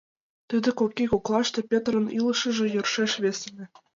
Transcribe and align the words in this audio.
Тиде 0.49 0.69
кок 0.79 0.91
ий 1.01 1.09
коклаште 1.11 1.59
Пӧтырын 1.69 2.07
илышыже 2.17 2.65
йӧршеш 2.73 3.11
весеме. 3.23 3.65